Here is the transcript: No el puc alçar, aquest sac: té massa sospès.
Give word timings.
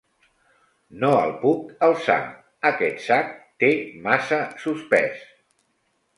No 1.03 1.11
el 1.25 1.33
puc 1.43 1.85
alçar, 1.89 2.17
aquest 2.71 3.05
sac: 3.09 3.31
té 3.65 3.71
massa 4.09 4.43
sospès. 4.67 5.23